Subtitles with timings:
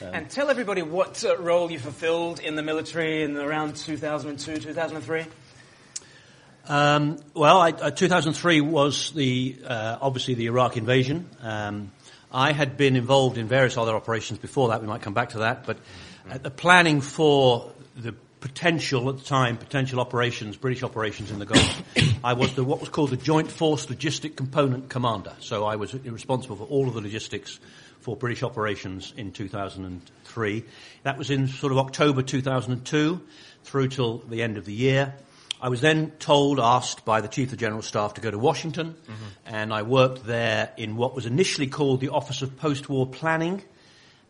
[0.00, 5.24] and tell everybody what uh, role you fulfilled in the military in around 2002, 2003.
[6.68, 11.28] Um, well, I, uh, 2003 was the uh, obviously the Iraq invasion.
[11.40, 11.92] Um,
[12.32, 14.80] I had been involved in various other operations before that.
[14.80, 15.78] We might come back to that, but
[16.28, 21.46] uh, the planning for the potential at the time, potential operations, British operations in the
[21.46, 21.82] Gulf.
[22.22, 25.32] I was the, what was called the Joint Force Logistic Component Commander.
[25.40, 27.58] So I was responsible for all of the logistics
[28.06, 30.64] for British operations in 2003.
[31.02, 33.20] That was in sort of October 2002
[33.64, 35.16] through till the end of the year.
[35.60, 38.94] I was then told, asked by the Chief of General Staff to go to Washington,
[38.94, 39.24] mm-hmm.
[39.44, 43.64] and I worked there in what was initially called the Office of Post-War Planning.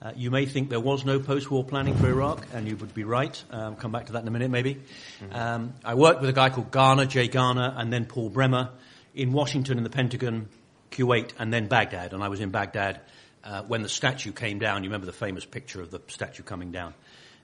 [0.01, 3.05] Uh, you may think there was no post-war planning for Iraq, and you would be
[3.05, 3.45] right.
[3.51, 4.77] Um, come back to that in a minute, maybe.
[4.77, 5.37] Mm-hmm.
[5.37, 8.71] Um, I worked with a guy called Garner, Jay Garner, and then Paul Bremer
[9.15, 10.49] in Washington in the Pentagon,
[10.93, 12.15] Kuwait, and then Baghdad.
[12.15, 13.03] And I was in Baghdad
[13.47, 14.83] uh, when the statue came down.
[14.83, 16.95] You remember the famous picture of the statue coming down.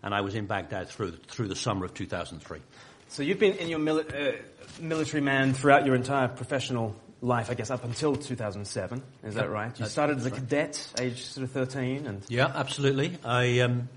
[0.02, 2.58] And I was in Baghdad through, through the summer of 2003.
[3.08, 4.36] So you've been in your mili- uh,
[4.80, 9.02] military man throughout your entire professional life, I guess, up until 2007.
[9.22, 9.78] Is that right?
[9.78, 13.16] You started as a cadet, age sort of 13, and yeah, absolutely.
[13.24, 13.88] I, um,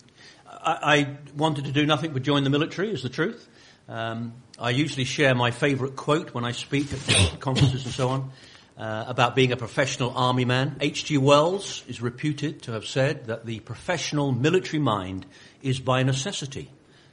[0.48, 2.92] I, I wanted to do nothing but join the military.
[2.92, 3.48] Is the truth.
[3.88, 8.32] Um, I usually share my favourite quote when I speak at conferences and so on
[8.78, 10.76] uh, about being a professional army man.
[10.80, 11.18] H.G.
[11.18, 15.26] Wells is reputed to have said that the professional military mind
[15.62, 16.70] is by necessity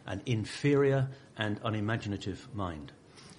[0.07, 2.93] an inferior and unimaginative mind.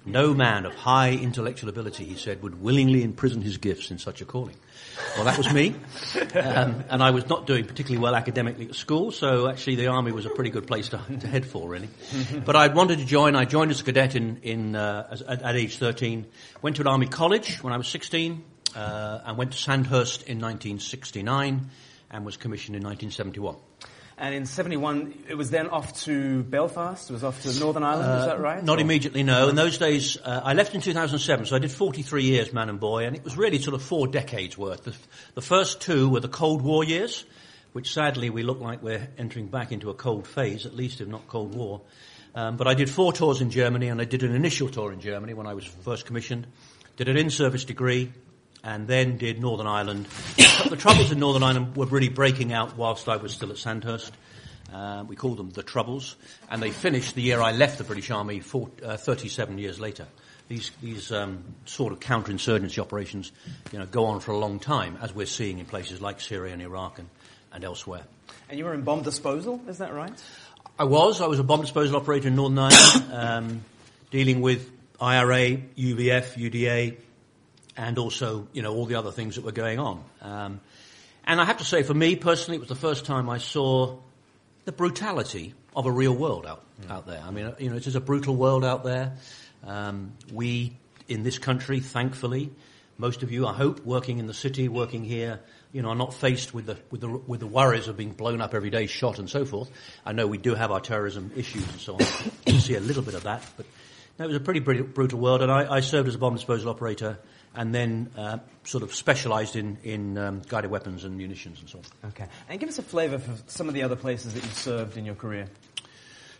[0.05, 4.21] No man of high intellectual ability, he said, would willingly imprison his gifts in such
[4.21, 4.55] a calling.
[5.15, 5.75] Well, that was me.
[6.35, 10.11] Um, and I was not doing particularly well academically at school, so actually the army
[10.11, 11.89] was a pretty good place to, to head for, really.
[12.45, 13.35] But I wanted to join.
[13.35, 16.25] I joined as a cadet in, in, uh, at, at, age 13.
[16.61, 18.43] Went to an army college when I was 16,
[18.75, 21.69] uh, and went to Sandhurst in 1969,
[22.11, 23.55] and was commissioned in 1971.
[24.23, 27.09] And in 71, it was then off to Belfast.
[27.09, 28.63] It was off to Northern Ireland, uh, is that right?
[28.63, 28.81] Not or?
[28.81, 29.49] immediately, no.
[29.49, 32.79] In those days, uh, I left in 2007, so I did 43 years, man and
[32.79, 34.85] boy, and it was really sort of four decades worth.
[34.85, 34.95] The,
[35.33, 37.25] the first two were the Cold War years,
[37.73, 41.09] which sadly we look like we're entering back into a cold phase, at least if
[41.09, 41.81] not Cold War.
[42.33, 45.01] Um, but I did four tours in Germany, and I did an initial tour in
[45.01, 46.47] Germany when I was first commissioned.
[46.95, 48.13] Did an in-service degree,
[48.63, 50.07] and then did Northern Ireland.
[50.69, 54.13] the troubles in Northern Ireland were really breaking out whilst I was still at Sandhurst.
[54.73, 56.15] Uh, we called them the Troubles,
[56.49, 60.07] and they finished the year I left the British Army, four, uh, 37 years later.
[60.47, 63.31] These, these um, sort of counterinsurgency operations,
[63.71, 66.53] you know, go on for a long time, as we're seeing in places like Syria
[66.53, 67.07] and Iraq and,
[67.51, 68.03] and elsewhere.
[68.49, 70.13] And you were in bomb disposal, is that right?
[70.79, 71.21] I was.
[71.21, 73.65] I was a bomb disposal operator in Northern Ireland, um,
[74.09, 76.97] dealing with IRA, UVF, UDA,
[77.75, 80.03] and also, you know, all the other things that were going on.
[80.21, 80.61] Um,
[81.25, 83.97] and I have to say, for me personally, it was the first time I saw
[84.65, 86.91] the brutality of a real world out, mm.
[86.91, 87.21] out there.
[87.25, 89.13] I mean, you know, it is a brutal world out there.
[89.65, 90.73] Um, we,
[91.07, 92.51] in this country, thankfully,
[92.97, 95.39] most of you, I hope, working in the city, working here,
[95.71, 98.39] you know, are not faced with the, with the, with the worries of being blown
[98.39, 99.71] up every day, shot and so forth.
[100.05, 102.05] I know we do have our terrorism issues and so on.
[102.45, 103.65] you see a little bit of that, but
[104.19, 106.69] no, it was a pretty brutal world, and I, I served as a bomb disposal
[106.69, 107.17] operator
[107.55, 111.79] and then uh, sort of specialised in, in um, guided weapons and munitions and so
[111.79, 112.09] on.
[112.09, 112.27] Okay.
[112.49, 115.05] And give us a flavour for some of the other places that you've served in
[115.05, 115.47] your career.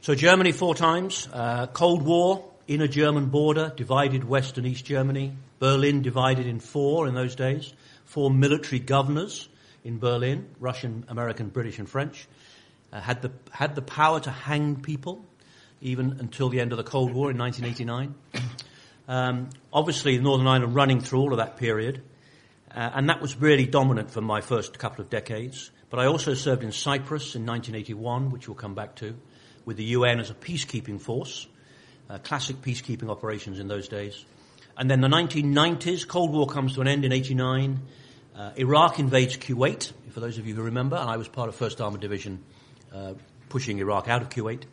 [0.01, 5.35] So Germany four times, uh, Cold War, inner German border, divided West and East Germany,
[5.59, 7.74] Berlin divided in four in those days,
[8.06, 9.47] four military governors
[9.84, 12.28] in Berlin, Russian, American, British and French,
[12.91, 15.24] uh, had, the, had the power to hang people
[15.81, 18.16] even until the end of the Cold War in 1989.
[19.07, 22.01] Um, obviously, Northern Ireland running through all of that period,
[22.73, 25.71] uh, and that was really dominant for my first couple of decades.
[25.89, 29.15] But I also served in Cyprus in 1981, which we'll come back to,
[29.65, 31.47] with the UN as a peacekeeping force,
[32.09, 34.25] uh, classic peacekeeping operations in those days.
[34.75, 37.79] And then the 1990s, Cold War comes to an end in 89.
[38.35, 41.55] Uh, Iraq invades Kuwait, for those of you who remember, and I was part of
[41.55, 42.43] 1st Armored Division
[42.91, 43.13] uh,
[43.49, 44.63] pushing Iraq out of Kuwait.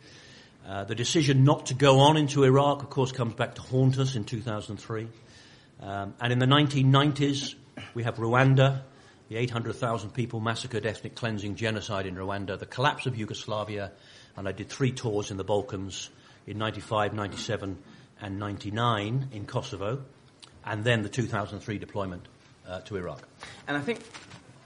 [0.71, 3.99] Uh, the decision not to go on into Iraq, of course, comes back to haunt
[3.99, 5.05] us in 2003.
[5.81, 7.55] Um, and in the 1990s,
[7.93, 8.79] we have Rwanda,
[9.27, 13.91] the 800,000 people massacred, ethnic cleansing, genocide in Rwanda, the collapse of Yugoslavia,
[14.37, 16.09] and I did three tours in the Balkans
[16.47, 17.77] in 95, 97,
[18.21, 20.01] and 99 in Kosovo,
[20.63, 22.25] and then the 2003 deployment
[22.65, 23.27] uh, to Iraq.
[23.67, 23.99] And I think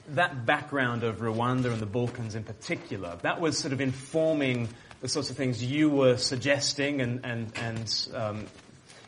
[0.09, 4.69] that background of Rwanda and the Balkans in particular, that was sort of informing
[5.01, 8.45] the sorts of things you were suggesting, and and and um,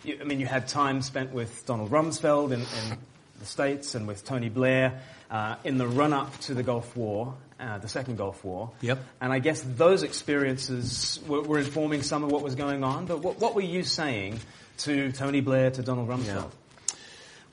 [0.04, 2.98] you, I mean, you had time spent with Donald Rumsfeld in, in
[3.40, 7.78] the States and with Tony Blair uh, in the run-up to the Gulf War, uh,
[7.80, 8.72] the Second Gulf War.
[8.82, 9.00] Yep.
[9.22, 13.06] And I guess those experiences were, were informing some of what was going on.
[13.06, 14.40] But what, what were you saying
[14.80, 16.52] to Tony Blair, to Donald Rumsfeld?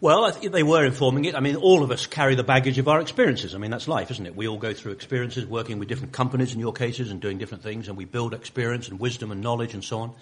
[0.00, 1.35] Well, they were informing it.
[1.35, 3.55] I mean, all of us carry the baggage of our experiences.
[3.55, 4.35] I mean, that's life, isn't it?
[4.35, 7.62] We all go through experiences working with different companies in your cases and doing different
[7.62, 10.14] things, and we build experience and wisdom and knowledge and so on.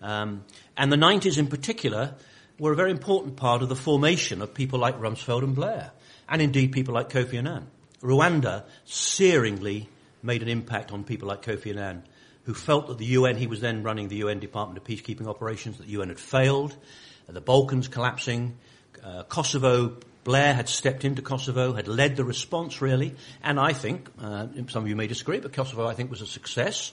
[0.00, 0.44] Um,
[0.76, 2.14] and the 90s in particular
[2.58, 5.92] were a very important part of the formation of people like Rumsfeld and Blair,
[6.28, 7.66] and indeed people like Kofi Annan.
[8.02, 9.86] Rwanda searingly
[10.22, 12.04] made an impact on people like Kofi Annan,
[12.44, 15.76] who felt that the UN, he was then running the UN Department of Peacekeeping Operations,
[15.76, 16.74] that the UN had failed,
[17.28, 18.56] the Balkans collapsing,
[19.02, 24.08] uh, Kosovo, Blair had stepped into Kosovo, had led the response really, and I think,
[24.20, 26.92] uh, some of you may disagree, but Kosovo I think was a success.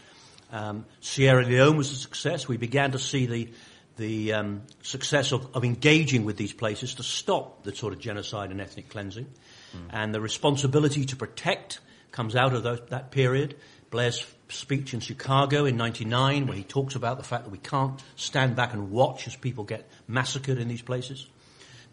[0.52, 2.48] Um, Sierra Leone was a success.
[2.48, 3.50] We began to see the
[3.98, 8.52] the um, success of, of, engaging with these places to stop the sort of genocide
[8.52, 9.80] and ethnic cleansing, mm.
[9.90, 11.80] and the responsibility to protect
[12.12, 13.56] comes out of those, that period.
[13.90, 18.00] Blair's speech in Chicago in '99, where he talks about the fact that we can't
[18.16, 21.28] stand back and watch as people get massacred in these places.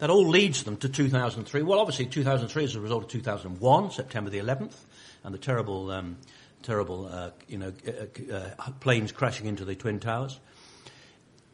[0.04, 1.62] That all leads them to 2003.
[1.62, 4.74] Well, obviously 2003 is a result of 2001, September the 11th,
[5.22, 6.18] and the terrible, um,
[6.62, 10.38] terrible, uh, you know, uh, uh, planes crashing into the Twin Towers.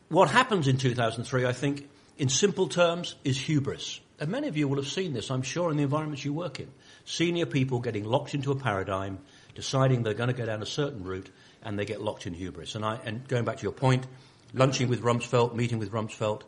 [0.09, 1.89] What happens in 2003, I think,
[2.19, 4.01] in simple terms, is hubris.
[4.19, 6.59] And many of you will have seen this, I'm sure, in the environments you work
[6.59, 6.73] in.
[7.05, 9.21] Senior people getting locked into a paradigm,
[9.55, 11.31] deciding they're going to go down a certain route,
[11.63, 12.75] and they get locked in hubris.
[12.75, 14.09] And, I, and going back to your point,
[14.55, 16.43] lunching with Rumsfeld, meeting with Rumsfeld,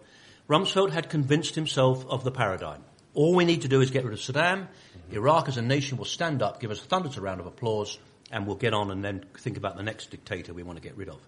[0.49, 2.83] Rumsfeld had convinced himself of the paradigm.
[3.15, 4.67] All we need to do is get rid of Saddam.
[4.67, 5.17] Mm-hmm.
[5.17, 7.99] Iraq as a nation will stand up, give us a thunderous round of applause,
[8.31, 10.97] and we'll get on and then think about the next dictator we want to get
[10.97, 11.21] rid of.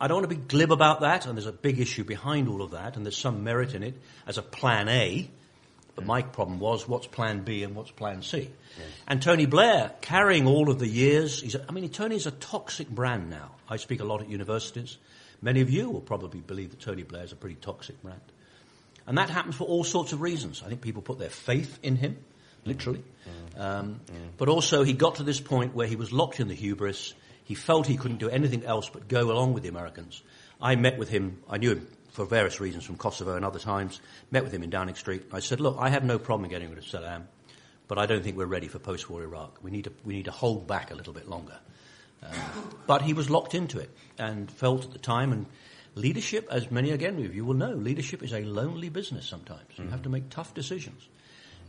[0.00, 2.62] I don't want to be glib about that, and there's a big issue behind all
[2.62, 3.94] of that, and there's some merit in it
[4.26, 5.30] as a plan A.
[5.94, 8.38] But my problem was what's plan B and what's plan C?
[8.38, 8.50] Yes.
[9.06, 12.88] And Tony Blair, carrying all of the years, he's a, I mean, Tony's a toxic
[12.88, 13.52] brand now.
[13.68, 14.98] I speak a lot at universities.
[15.40, 18.20] Many of you will probably believe that Tony Blair is a pretty toxic brand.
[19.06, 20.62] And that happens for all sorts of reasons.
[20.64, 22.16] I think people put their faith in him,
[22.64, 23.02] literally.
[23.56, 24.00] Um.
[24.36, 27.14] But also, he got to this point where he was locked in the hubris.
[27.44, 30.22] He felt he couldn't do anything else but go along with the Americans.
[30.60, 34.00] I met with him, I knew him for various reasons from Kosovo and other times,
[34.30, 35.24] met with him in Downing Street.
[35.32, 37.24] I said, look, I have no problem getting rid of Saddam,
[37.88, 39.58] but I don't think we're ready for post-war Iraq.
[39.62, 41.58] We need to, we need to hold back a little bit longer.
[42.22, 42.30] Um,
[42.86, 45.46] but he was locked into it and felt at the time, and
[45.94, 49.60] leadership, as many again of you will know, leadership is a lonely business sometimes.
[49.72, 49.84] Mm-hmm.
[49.84, 51.08] You have to make tough decisions.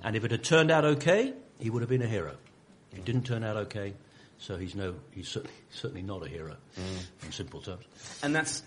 [0.03, 2.35] And if it had turned out okay, he would have been a hero.
[2.93, 3.93] It didn't turn out okay,
[4.37, 7.25] so he's no, he's certainly, certainly not a hero mm.
[7.25, 7.83] in simple terms.
[8.23, 8.63] And that's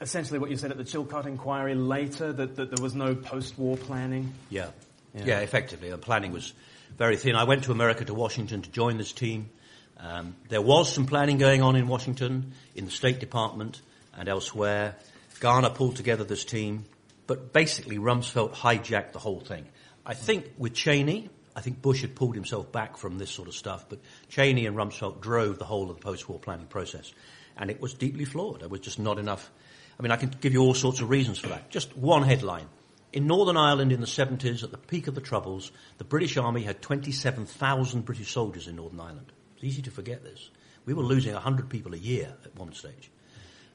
[0.00, 3.76] essentially what you said at the Chilcot inquiry later, that, that there was no post-war
[3.76, 4.32] planning?
[4.50, 4.70] Yeah.
[5.14, 5.24] yeah.
[5.24, 5.90] Yeah, effectively.
[5.90, 6.52] The planning was
[6.96, 7.36] very thin.
[7.36, 9.50] I went to America, to Washington to join this team.
[9.98, 13.80] Um, there was some planning going on in Washington, in the State Department,
[14.18, 14.96] and elsewhere.
[15.40, 16.84] Garner pulled together this team,
[17.26, 19.66] but basically Rumsfeld hijacked the whole thing.
[20.04, 23.54] I think with Cheney, I think Bush had pulled himself back from this sort of
[23.54, 27.12] stuff, but Cheney and Rumsfeld drove the whole of the post-war planning process.
[27.56, 28.60] And it was deeply flawed.
[28.60, 29.50] There was just not enough.
[29.98, 31.70] I mean, I can give you all sorts of reasons for that.
[31.70, 32.68] Just one headline.
[33.12, 36.62] In Northern Ireland in the 70s, at the peak of the Troubles, the British Army
[36.62, 39.32] had 27,000 British soldiers in Northern Ireland.
[39.56, 40.50] It's easy to forget this.
[40.84, 43.10] We were losing 100 people a year at one stage.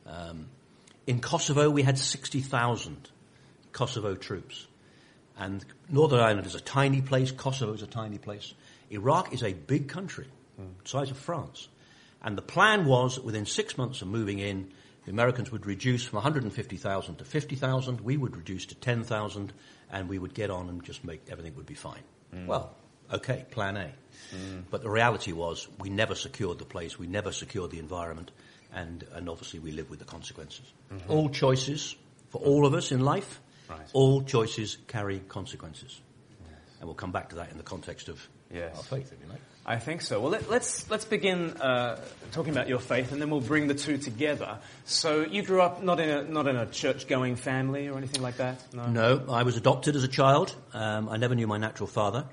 [0.05, 0.47] Um,
[1.07, 3.09] in Kosovo, we had 60,000
[3.71, 4.67] Kosovo troops.
[5.37, 8.53] And Northern Ireland is a tiny place, Kosovo is a tiny place.
[8.91, 10.27] Iraq is a big country,
[10.59, 10.87] mm.
[10.87, 11.67] size of France.
[12.21, 14.71] And the plan was that within six months of moving in,
[15.05, 19.51] the Americans would reduce from 150,000 to 50,000, we would reduce to 10,000,
[19.91, 22.03] and we would get on and just make everything would be fine.
[22.33, 22.45] Mm.
[22.45, 22.75] Well,
[23.11, 23.91] okay, plan A.
[24.33, 24.63] Mm.
[24.69, 28.31] But the reality was we never secured the place, we never secured the environment,
[28.73, 30.65] and, and obviously we live with the consequences.
[30.91, 31.11] Mm-hmm.
[31.11, 31.95] All choices,
[32.29, 33.39] for all of us in life,
[33.69, 33.79] right.
[33.93, 36.01] all choices carry consequences.
[36.41, 36.51] Yes.
[36.79, 38.75] And we'll come back to that in the context of yes.
[38.75, 39.41] our faith, if you like.
[39.65, 40.19] I think so.
[40.19, 41.97] Well, let, us let's, let's begin uh,
[42.33, 44.57] talking about your faith, and then we'll bring the two together.
[44.83, 48.37] So, you grew up not in a not in a church-going family or anything like
[48.37, 48.61] that.
[48.73, 50.53] No, no I was adopted as a child.
[50.73, 52.25] Um, I never knew my natural father.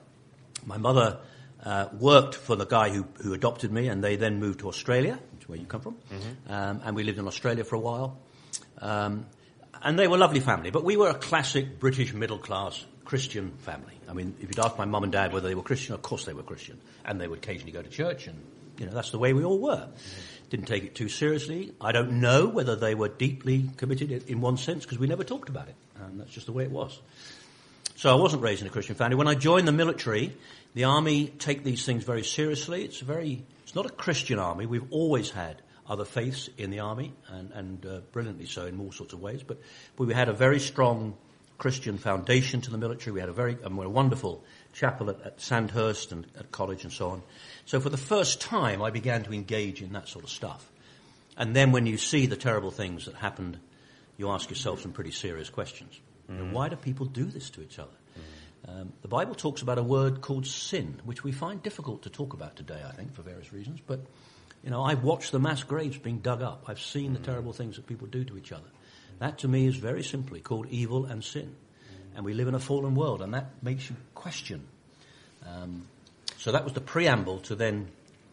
[0.66, 1.20] My mother
[1.62, 5.20] uh, worked for the guy who, who adopted me, and they then moved to Australia
[5.50, 5.94] where you come from.
[5.94, 6.52] Mm-hmm.
[6.52, 8.16] Um, and we lived in Australia for a while.
[8.80, 9.26] Um,
[9.82, 13.52] and they were a lovely family, but we were a classic British middle class Christian
[13.58, 13.94] family.
[14.08, 16.24] I mean, if you'd ask my mum and dad whether they were Christian, of course
[16.24, 16.78] they were Christian.
[17.04, 18.38] And they would occasionally go to church, and,
[18.78, 19.76] you know, that's the way we all were.
[19.76, 20.48] Mm-hmm.
[20.50, 21.72] Didn't take it too seriously.
[21.80, 25.48] I don't know whether they were deeply committed in one sense, because we never talked
[25.48, 25.76] about it.
[26.00, 26.98] And that's just the way it was.
[27.96, 29.16] So I wasn't raised in a Christian family.
[29.16, 30.34] When I joined the military,
[30.74, 32.84] the army take these things very seriously.
[32.84, 34.66] It's a very, it's not a Christian army.
[34.66, 38.90] We've always had other faiths in the army, and, and uh, brilliantly so in all
[38.90, 39.44] sorts of ways.
[39.44, 39.60] But,
[39.94, 41.16] but we had a very strong
[41.56, 43.12] Christian foundation to the military.
[43.12, 47.10] We had a very a wonderful chapel at, at Sandhurst and at college and so
[47.10, 47.22] on.
[47.64, 50.68] So for the first time, I began to engage in that sort of stuff.
[51.36, 53.60] And then when you see the terrible things that happened,
[54.16, 56.00] you ask yourself some pretty serious questions.
[56.28, 56.38] Mm.
[56.38, 57.99] You know, why do people do this to each other?
[58.66, 58.80] Mm.
[58.80, 62.32] Um, the Bible talks about a word called sin, which we find difficult to talk
[62.32, 63.80] about today, I think, for various reasons.
[63.86, 64.00] But
[64.62, 66.64] you know, I've watched the mass graves being dug up.
[66.66, 68.68] I've seen the terrible things that people do to each other.
[69.18, 71.54] That to me is very simply called evil and sin.
[72.14, 74.66] And we live in a fallen world, and that makes you question.
[75.46, 75.86] Um,
[76.38, 77.88] so that was the preamble to then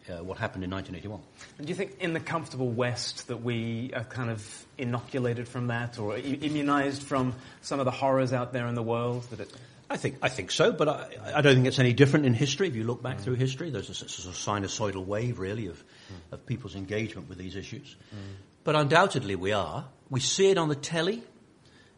[0.08, 1.20] uh, what happened in 1981.
[1.58, 5.68] And do you think in the comfortable West that we are kind of inoculated from
[5.68, 9.24] that or immunized from some of the horrors out there in the world?
[9.30, 9.52] That it...
[9.90, 12.68] I think I think so, but I, I, don't think it's any different in history.
[12.68, 13.20] If you look back mm.
[13.22, 16.32] through history, there's a, sort of sinusoidal wave, really, of, mm.
[16.32, 17.96] of people's engagement with these issues.
[18.14, 18.18] Mm.
[18.64, 19.86] But undoubtedly, we are.
[20.10, 21.22] We see it on the telly.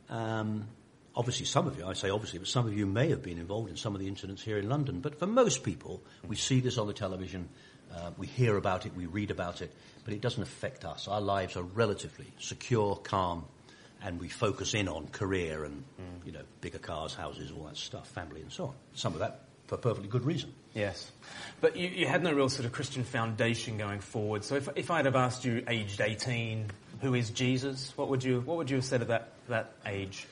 [0.08, 0.68] Um,
[1.16, 3.70] obviously, some of you, I say obviously, but some of you may have been involved
[3.70, 5.00] in some of the incidents here in London.
[5.00, 7.48] But for most people, we see this on the television.
[7.92, 11.08] Uh, we hear about it, we read about it, but it doesn't affect us.
[11.08, 13.46] Our lives are relatively secure, calm,
[14.02, 16.26] and we focus in on career and mm.
[16.26, 18.74] you know bigger cars, houses, all that stuff, family, and so on.
[18.94, 20.52] Some of that for perfectly good reason.
[20.74, 21.10] Yes,
[21.60, 24.44] but you, you, had no real sort of Christian foundation going forward.
[24.44, 26.66] So if, if I'd have asked you, aged eighteen,
[27.00, 27.92] who is Jesus?
[27.96, 30.26] What would you what would you have said at that that age?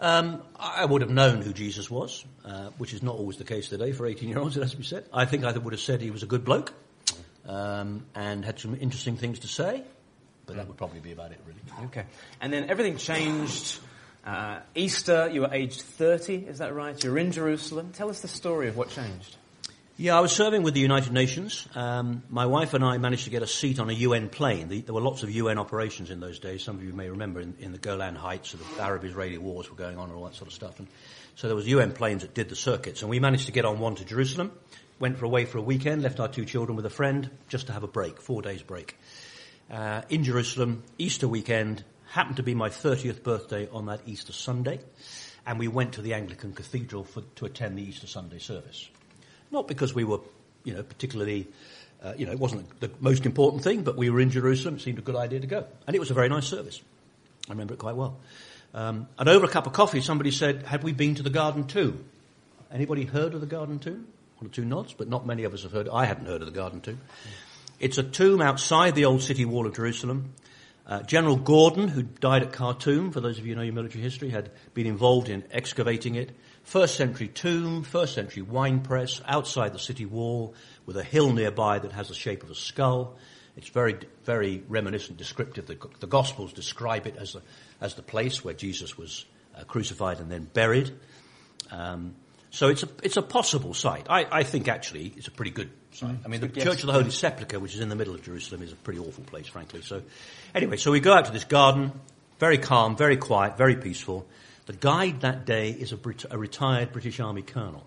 [0.00, 3.68] Um, I would have known who Jesus was, uh, which is not always the case
[3.68, 5.04] today for 18 year olds, it has to be said.
[5.12, 6.72] I think I would have said he was a good bloke
[7.46, 9.82] um, and had some interesting things to say.
[10.50, 11.86] But that would probably be about it, really.
[11.86, 12.04] Okay.
[12.40, 13.78] And then everything changed.
[14.26, 17.00] Uh, Easter, you were aged 30, is that right?
[17.04, 17.92] You're in Jerusalem.
[17.92, 19.36] Tell us the story of what changed.
[19.96, 21.68] Yeah, I was serving with the United Nations.
[21.76, 24.66] Um, my wife and I managed to get a seat on a UN plane.
[24.66, 26.64] The, there were lots of UN operations in those days.
[26.64, 29.98] Some of you may remember in, in the Golan Heights, the Arab-Israeli wars were going
[29.98, 30.80] on and all that sort of stuff.
[30.80, 30.88] And
[31.36, 33.78] so there was UN planes that did the circuits, and we managed to get on
[33.78, 34.50] one to Jerusalem
[35.00, 37.72] went for away for a weekend, left our two children with a friend just to
[37.72, 38.96] have a break, four days break.
[39.70, 44.80] Uh, in Jerusalem, Easter weekend, happened to be my 30th birthday on that Easter Sunday,
[45.46, 48.88] and we went to the Anglican Cathedral for, to attend the Easter Sunday service.
[49.52, 50.18] Not because we were,
[50.64, 51.46] you know, particularly,
[52.02, 54.80] uh, you know, it wasn't the most important thing, but we were in Jerusalem, it
[54.80, 55.66] seemed a good idea to go.
[55.86, 56.80] And it was a very nice service.
[57.48, 58.18] I remember it quite well.
[58.74, 61.66] Um, and over a cup of coffee, somebody said, had we been to the Garden
[61.68, 62.04] Tomb?
[62.72, 64.06] Anybody heard of the Garden Tomb?
[64.40, 65.88] one or two nods, but not many of us have heard.
[65.88, 67.00] I hadn't heard of the Garden Tomb.
[67.80, 70.34] It's a tomb outside the old city wall of Jerusalem.
[70.86, 74.02] Uh, General Gordon, who died at Khartoum, for those of you who know your military
[74.02, 76.30] history, had been involved in excavating it.
[76.62, 81.78] First century tomb, first century wine press, outside the city wall, with a hill nearby
[81.78, 83.16] that has the shape of a skull.
[83.56, 85.64] It's very, very reminiscent, descriptive.
[85.64, 87.42] The, the Gospels describe it as the,
[87.80, 89.24] as the place where Jesus was
[89.56, 90.92] uh, crucified and then buried.
[91.70, 92.14] Um,
[92.50, 94.06] so it's a, it's a possible site.
[94.10, 96.16] I, I think actually it's a pretty good site.
[96.24, 96.64] I mean, the yes.
[96.64, 99.00] Church of the Holy Sepulchre, which is in the middle of Jerusalem, is a pretty
[99.00, 99.82] awful place, frankly.
[99.82, 100.02] So
[100.54, 101.92] anyway, so we go out to this garden,
[102.38, 104.26] very calm, very quiet, very peaceful.
[104.66, 107.86] The guide that day is a, Brit- a retired British Army colonel.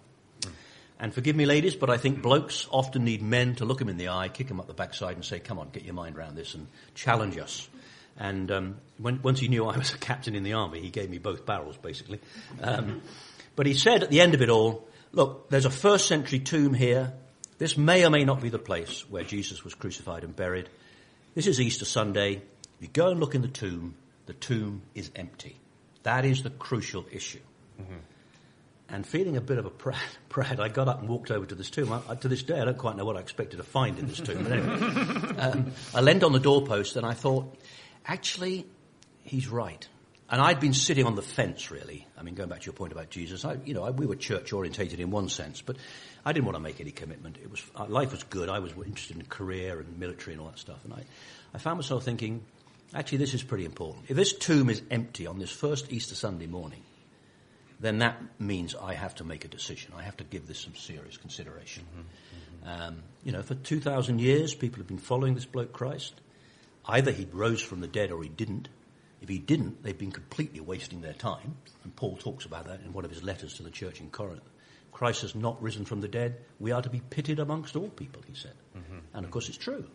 [0.99, 3.97] And forgive me, ladies, but I think blokes often need men to look them in
[3.97, 6.35] the eye, kick them up the backside, and say, "Come on, get your mind around
[6.35, 7.67] this and challenge us."
[8.17, 11.09] And um, when, once he knew I was a captain in the army, he gave
[11.09, 12.19] me both barrels, basically.
[12.61, 13.01] Um,
[13.55, 16.73] but he said at the end of it all, look, there's a first century tomb
[16.73, 17.13] here.
[17.63, 20.67] This may or may not be the place where Jesus was crucified and buried.
[21.33, 22.41] This is Easter Sunday.
[22.81, 25.55] You go and look in the tomb, the tomb is empty.
[26.01, 27.39] That is the crucial issue.
[27.81, 27.99] Mm-hmm.
[28.89, 29.95] And feeling a bit of a pride,
[30.27, 31.93] pride, I got up and walked over to this tomb.
[31.93, 34.19] I, to this day, I don't quite know what I expected to find in this
[34.19, 34.43] tomb.
[34.43, 34.75] But anyway,
[35.37, 37.57] um, I leaned on the doorpost and I thought,
[38.05, 38.65] actually,
[39.23, 39.87] he's right.
[40.33, 42.07] And I'd been sitting on the fence, really.
[42.17, 44.15] I mean, going back to your point about Jesus, I, you know, I, we were
[44.15, 45.77] church orientated in one sense, but
[46.25, 47.37] I didn't want to make any commitment.
[47.37, 48.49] It was uh, life was good.
[48.49, 51.03] I was interested in career and military and all that stuff, and I,
[51.53, 52.43] I found myself thinking,
[52.95, 54.05] actually, this is pretty important.
[54.07, 56.81] If this tomb is empty on this first Easter Sunday morning,
[57.79, 59.93] then that means I have to make a decision.
[59.95, 61.83] I have to give this some serious consideration.
[61.83, 62.87] Mm-hmm, mm-hmm.
[62.87, 66.15] Um, you know, for two thousand years, people have been following this bloke Christ.
[66.87, 68.67] Either he rose from the dead or he didn't.
[69.23, 71.55] If he didn't, they'd been completely wasting their time.
[71.83, 74.43] And Paul talks about that in one of his letters to the church in Corinth.
[74.91, 76.41] Christ has not risen from the dead.
[76.59, 78.53] We are to be pitied amongst all people, he said.
[78.77, 78.97] Mm-hmm.
[79.13, 79.85] And of course, it's true.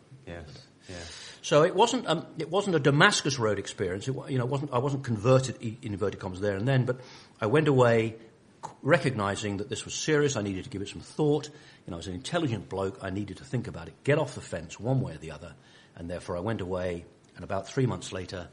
[0.89, 1.27] Yes.
[1.43, 4.07] So it wasn't um, it wasn't a Damascus Road experience.
[4.07, 6.99] It, you know, wasn't I wasn't converted in inverted commas there and then, but
[7.39, 8.15] I went away
[8.81, 10.35] recognizing that this was serious.
[10.35, 11.47] I needed to give it some thought.
[11.85, 12.99] You know, I was an intelligent bloke.
[13.03, 15.53] I needed to think about it, get off the fence one way or the other.
[15.95, 17.05] And therefore I went away.
[17.35, 18.49] And about three months later,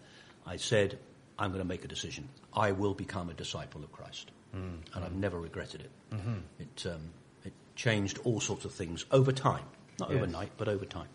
[0.46, 0.98] I said,
[1.38, 2.28] I'm going to make a decision.
[2.52, 4.30] I will become a disciple of Christ.
[4.54, 4.78] Mm.
[4.94, 5.90] And I've never regretted it.
[6.12, 6.34] Mm-hmm.
[6.60, 7.10] It, um,
[7.44, 9.64] it changed all sorts of things over time.
[9.98, 10.16] Not yes.
[10.16, 11.08] overnight, but over time.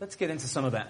[0.00, 0.88] Let's get into some of that.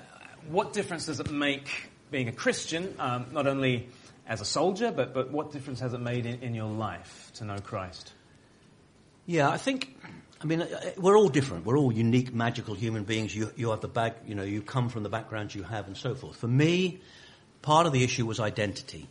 [0.49, 3.89] What difference does it make being a Christian, um, not only
[4.27, 7.45] as a soldier, but, but what difference has it made in, in your life to
[7.45, 8.13] know Christ?
[9.27, 9.97] Yeah, I think,
[10.41, 11.65] I mean, uh, we're all different.
[11.65, 13.35] We're all unique, magical human beings.
[13.35, 15.97] You, you have the back, you know, you come from the backgrounds you have and
[15.97, 16.37] so forth.
[16.37, 17.01] For me,
[17.65, 19.07] part of the issue was identity.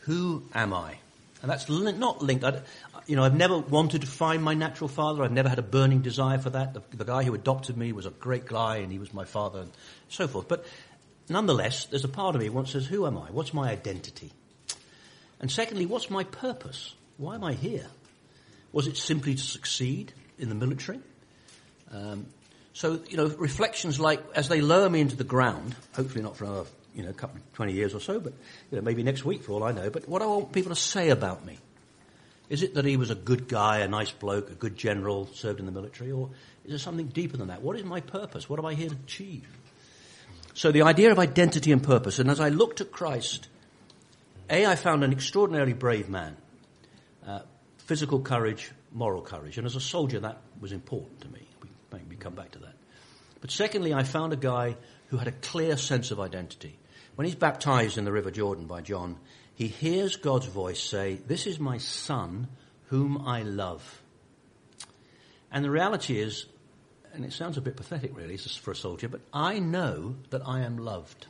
[0.00, 0.98] Who am I?
[1.40, 2.44] And that's not linked.
[2.44, 2.60] I,
[3.06, 5.24] you know, I've never wanted to find my natural father.
[5.24, 6.74] I've never had a burning desire for that.
[6.74, 9.60] The, the guy who adopted me was a great guy and he was my father
[9.60, 9.70] and
[10.10, 10.48] so forth.
[10.48, 10.66] But
[11.30, 13.30] nonetheless, there's a part of me that says, who am I?
[13.30, 14.30] What's my identity?
[15.40, 16.94] And secondly, what's my purpose?
[17.16, 17.86] Why am I here?
[18.72, 21.00] Was it simply to succeed in the military?
[21.90, 22.26] Um,
[22.74, 26.48] so, you know, reflections like, as they lower me into the ground, hopefully not from
[26.48, 28.32] another, you know, a couple, 20 years or so, but,
[28.70, 30.74] you know, maybe next week for all I know, but what do I want people
[30.74, 31.58] to say about me?
[32.48, 35.60] Is it that he was a good guy, a nice bloke, a good general, served
[35.60, 36.30] in the military, or
[36.64, 37.62] is there something deeper than that?
[37.62, 38.48] What is my purpose?
[38.48, 39.46] What am I here to achieve?
[40.52, 43.48] So the idea of identity and purpose, and as I looked at Christ,
[44.50, 46.36] a, I found an extraordinarily brave man.
[47.26, 47.40] Uh,
[47.78, 49.58] physical courage, moral courage.
[49.58, 51.46] And as a soldier, that was important to me.
[51.62, 52.74] We maybe come back to that.
[53.40, 54.76] But secondly, I found a guy
[55.08, 56.78] who had a clear sense of identity.
[57.16, 59.18] When he's baptized in the River Jordan by John,
[59.54, 62.48] he hears God's voice say, This is my son
[62.86, 64.02] whom I love.
[65.52, 66.46] And the reality is,
[67.12, 70.60] and it sounds a bit pathetic really for a soldier, but I know that I
[70.60, 71.26] am loved.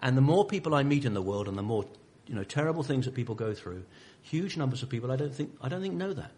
[0.00, 1.86] And the more people I meet in the world and the more
[2.26, 3.84] you know, terrible things that people go through.
[4.22, 6.30] Huge numbers of people I don't think, I don't think know that.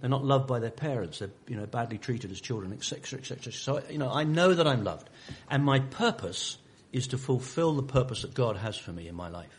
[0.00, 1.20] They're not loved by their parents.
[1.20, 3.52] They're, you know, badly treated as children, etc., etc.
[3.52, 5.08] So, you know, I know that I'm loved.
[5.48, 6.58] And my purpose
[6.92, 9.58] is to fulfill the purpose that God has for me in my life.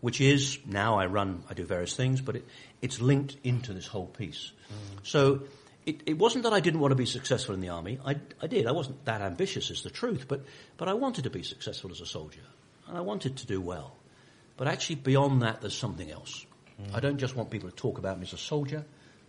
[0.00, 2.44] Which is, now I run, I do various things, but it,
[2.80, 4.50] it's linked into this whole piece.
[4.68, 5.06] Mm.
[5.06, 5.42] So,
[5.86, 7.98] it, it, wasn't that I didn't want to be successful in the army.
[8.04, 8.66] I, I did.
[8.66, 10.26] I wasn't that ambitious, is the truth.
[10.28, 10.42] But,
[10.76, 12.42] but I wanted to be successful as a soldier.
[12.86, 13.96] And I wanted to do well.
[14.56, 16.46] But actually, beyond that, there's something else.
[16.80, 16.94] Mm.
[16.94, 18.84] I don't just want people to talk about me as a soldier.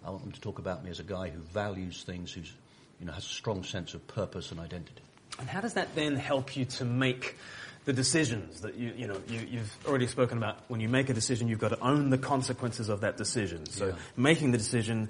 [0.06, 2.51] I want them to talk about me as a guy who values things, who's,
[2.99, 5.03] you know, has a strong sense of purpose and identity.
[5.39, 7.38] And how does that then help you to make
[7.86, 10.60] the decisions that you, you know, you, have already spoken about?
[10.67, 13.65] When you make a decision, you've got to own the consequences of that decision.
[13.65, 13.93] So yeah.
[14.15, 15.10] making the decision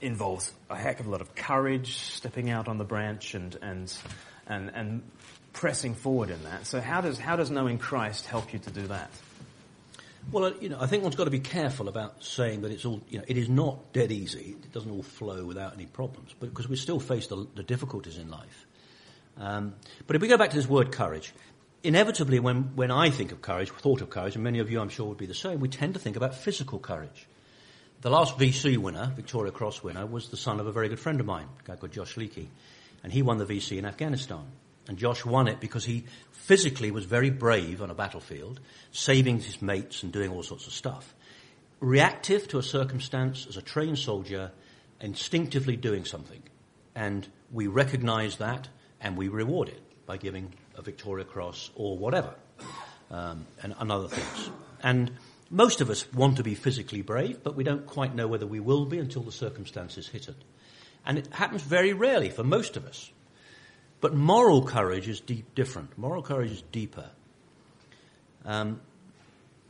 [0.00, 3.92] involves a heck of a lot of courage, stepping out on the branch and, and,
[4.46, 5.02] and, and
[5.52, 6.66] pressing forward in that.
[6.66, 9.10] So how does, how does knowing Christ help you to do that?
[10.30, 12.84] Well, uh, you know, I think one's got to be careful about saying that it's
[12.84, 14.56] all, you know, it is not dead easy.
[14.62, 18.18] It doesn't all flow without any problems, but because we still face the, the difficulties
[18.18, 18.66] in life.
[19.38, 19.74] Um,
[20.06, 21.32] but if we go back to this word courage,
[21.82, 24.88] inevitably when, when I think of courage, thought of courage, and many of you I'm
[24.88, 27.26] sure would be the same, we tend to think about physical courage.
[28.02, 31.18] The last VC winner, Victoria Cross winner, was the son of a very good friend
[31.20, 32.48] of mine, a guy called Josh Leakey.
[33.02, 34.44] And he won the VC in Afghanistan.
[34.88, 38.60] And Josh won it because he physically was very brave on a battlefield,
[38.92, 41.14] saving his mates and doing all sorts of stuff.
[41.80, 44.52] Reactive to a circumstance as a trained soldier,
[45.00, 46.42] instinctively doing something.
[46.94, 48.68] And we recognize that
[49.06, 52.34] and we reward it by giving a Victoria Cross or whatever,
[53.12, 54.50] um, and, and other things.
[54.82, 55.12] And
[55.48, 58.58] most of us want to be physically brave, but we don't quite know whether we
[58.58, 60.34] will be until the circumstances hit it.
[61.06, 63.12] And it happens very rarely for most of us.
[64.00, 65.96] But moral courage is deep, different.
[65.96, 67.08] Moral courage is deeper.
[68.44, 68.80] Um,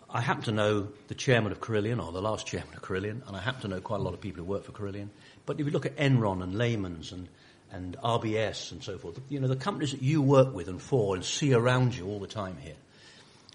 [0.09, 3.37] I happen to know the chairman of Carillion, or the last chairman of Carillion, and
[3.37, 5.11] I happen to know quite a lot of people who work for Carillion.
[5.45, 7.29] But if you look at Enron and Lehman's and,
[7.73, 11.15] and RBS and so forth, you know, the companies that you work with and for
[11.15, 12.77] and see around you all the time here,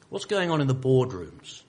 [0.10, 1.63] what's going on in the boardrooms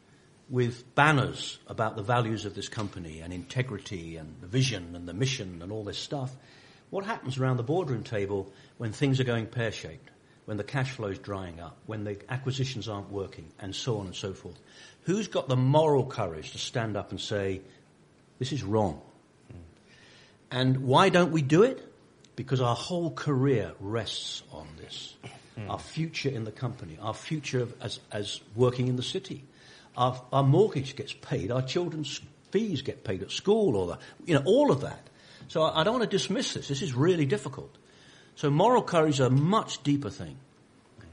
[0.50, 5.14] with banners about the values of this company and integrity and the vision and the
[5.14, 6.34] mission and all this stuff–
[6.92, 10.10] what happens around the boardroom table when things are going pear-shaped,
[10.44, 14.04] when the cash flow is drying up, when the acquisitions aren't working, and so on
[14.04, 14.60] and so forth?
[15.04, 17.62] Who's got the moral courage to stand up and say,
[18.38, 19.00] this is wrong?
[20.50, 21.82] And why don't we do it?
[22.36, 25.14] Because our whole career rests on this.
[25.58, 25.70] Mm.
[25.70, 29.44] Our future in the company, our future as, as working in the city.
[29.96, 34.42] Our, our mortgage gets paid, our children's fees get paid at school, or you know,
[34.46, 35.08] all of that.
[35.48, 36.68] So I don't want to dismiss this.
[36.68, 37.76] This is really difficult.
[38.36, 40.36] So moral courage is a much deeper thing.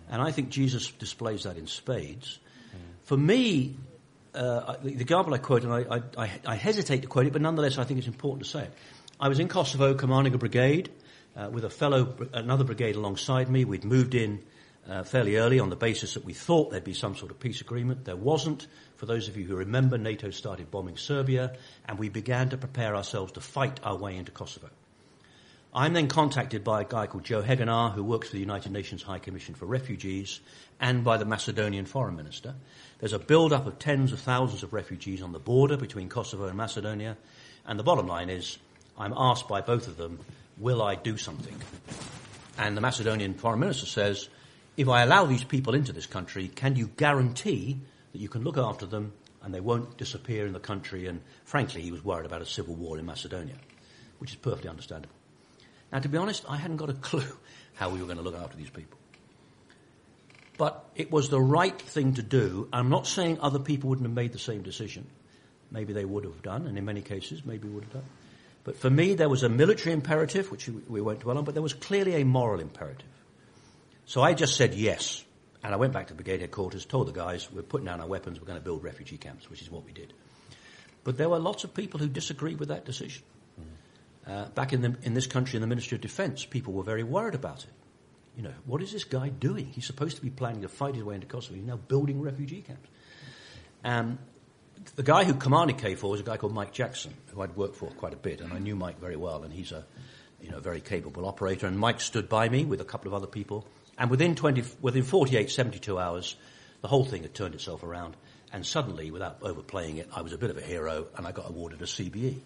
[0.10, 2.40] And I think Jesus displays that in spades.
[3.04, 3.76] For me,
[4.34, 7.78] uh, the, example I quote, and I, I, I, hesitate to quote it, but nonetheless
[7.78, 8.74] I think it's important to say it.
[9.20, 10.90] I was in Kosovo commanding a brigade
[11.36, 13.66] uh, with a fellow, another brigade alongside me.
[13.66, 14.42] We'd moved in
[14.90, 17.62] uh, fairly early on the basis that we thought there'd be some sort of peace
[17.62, 18.06] agreement.
[18.06, 18.68] There wasn't.
[18.98, 21.56] For those of you who remember, NATO started bombing Serbia,
[21.88, 24.70] and we began to prepare ourselves to fight our way into Kosovo.
[25.72, 29.04] I'm then contacted by a guy called Joe Hegenar, who works for the United Nations
[29.04, 30.40] High Commission for Refugees,
[30.80, 32.56] and by the Macedonian Foreign Minister.
[32.98, 36.58] There's a build-up of tens of thousands of refugees on the border between Kosovo and
[36.58, 37.18] Macedonia,
[37.68, 38.58] and the bottom line is,
[38.98, 40.20] I'm asked by both of them,
[40.60, 41.56] will I do something?
[42.58, 44.30] And the Macedonian Foreign Minister says,
[44.78, 47.80] if I allow these people into this country, can you guarantee
[48.12, 51.08] that you can look after them and they won't disappear in the country?
[51.08, 53.56] And frankly, he was worried about a civil war in Macedonia,
[54.20, 55.16] which is perfectly understandable.
[55.92, 57.38] Now, to be honest, I hadn't got a clue
[57.76, 58.98] how we were going to look after these people.
[60.58, 62.68] But it was the right thing to do.
[62.74, 65.08] I'm not saying other people wouldn't have made the same decision.
[65.72, 68.06] Maybe they would have done, and in many cases, maybe would have done.
[68.70, 71.64] But for me, there was a military imperative, which we won't dwell on, but there
[71.64, 73.10] was clearly a moral imperative.
[74.06, 75.26] So I just said yes.
[75.64, 78.40] And I went back to brigade headquarters, told the guys, we're putting down our weapons,
[78.40, 80.14] we're going to build refugee camps, which is what we did.
[81.04, 83.24] But there were lots of people who disagreed with that decision.
[83.60, 84.32] Mm.
[84.32, 87.02] Uh, back in, the, in this country, in the Ministry of Defence, people were very
[87.04, 87.72] worried about it.
[88.38, 89.66] You know, what is this guy doing?
[89.66, 91.56] He's supposed to be planning to fight his way into Kosovo.
[91.56, 92.88] He's now building refugee camps.
[93.84, 94.20] Um,
[94.96, 97.88] the guy who commanded KFOR was a guy called Mike Jackson, who I'd worked for
[97.92, 99.86] quite a bit, and I knew Mike very well, and he's a
[100.42, 101.68] you know, very capable operator.
[101.68, 103.66] And Mike stood by me with a couple of other people
[104.00, 106.38] and within 20, within 48, 72 hours,
[106.82, 108.16] the whole thing had turned itself around.
[108.52, 111.50] And suddenly, without overplaying it, I was a bit of a hero and I got
[111.50, 112.40] awarded a CBE.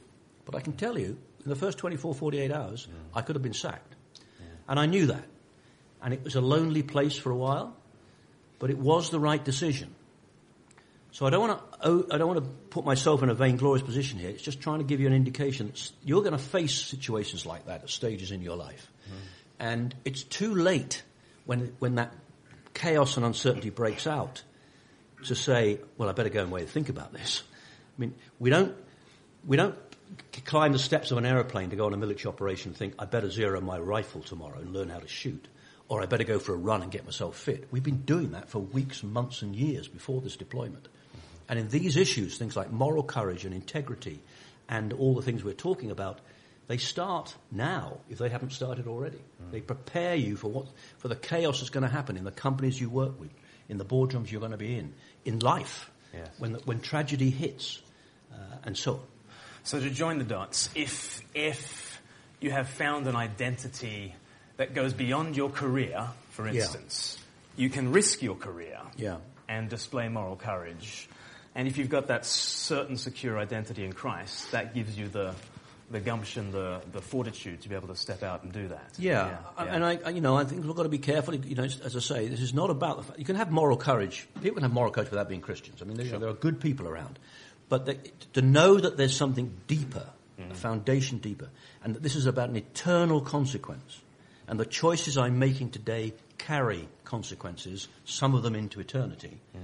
[0.46, 2.96] But I can tell you, in the first 24, 48 hours, yeah.
[3.14, 3.96] I could have been sacked.
[4.40, 4.46] Yeah.
[4.68, 5.24] And I knew that.
[6.02, 7.78] And it was a lonely place for a while,
[8.60, 9.94] but it was the right decision.
[11.14, 14.20] So I don't want to, I don't want to put myself in a vainglorious position
[14.20, 14.30] here.
[14.30, 17.68] It's just trying to give you an indication that you're going to face situations like
[17.68, 18.92] that at stages in your life.
[19.08, 19.14] Mm.
[19.60, 21.04] And it's too late
[21.46, 22.14] when, when that
[22.74, 24.42] chaos and uncertainty breaks out,
[25.26, 27.44] to say, well, I better go away and think about this.
[27.98, 28.76] I mean, we don't,
[29.46, 29.76] we don't
[30.46, 33.06] climb the steps of an aeroplane to go on a military operation and think, I
[33.06, 35.48] better zero my rifle tomorrow and learn how to shoot.
[35.88, 37.68] Or I better go for a run and get myself fit.
[37.72, 40.88] We've been doing that for weeks, months, and years before this deployment.
[41.50, 44.22] And in these issues, things like moral courage and integrity
[44.70, 46.20] and all the things we're talking about,
[46.68, 49.18] they start now if they haven't started already.
[49.18, 49.52] Mm.
[49.52, 52.80] They prepare you for what for the chaos that's going to happen in the companies
[52.80, 53.32] you work with,
[53.68, 54.94] in the boardrooms you're going to be in,
[55.26, 56.30] in life, yes.
[56.40, 57.82] when when tragedy hits,
[58.32, 59.02] uh, and so on.
[59.64, 62.02] So to join the dots, if if
[62.40, 64.16] you have found an identity
[64.58, 67.18] that goes beyond your career, for instance,
[67.56, 67.64] yeah.
[67.64, 69.18] you can risk your career yeah.
[69.48, 71.10] and display moral courage.
[71.56, 75.36] And if you've got that certain secure identity in Christ, that gives you the
[75.92, 78.94] the gumption, the, the fortitude to be able to step out and do that.
[78.98, 79.76] Yeah, yeah, yeah.
[79.76, 81.36] and I, you know, I think we've got to be careful.
[81.36, 83.78] You know, as I say, this is not about the fact you can have moral
[83.78, 84.28] courage.
[84.42, 85.82] People can have moral courage without being Christians.
[85.82, 86.20] I mean, there, sure.
[86.20, 87.20] there are good people around,
[87.70, 87.98] but the,
[88.34, 90.08] to know that there's something deeper,
[90.40, 90.52] mm.
[90.52, 91.50] a foundation deeper,
[91.84, 94.02] and that this is about an eternal consequence,
[94.48, 99.38] and the choices I'm making today carry consequences, some of them into eternity.
[99.56, 99.62] Mm.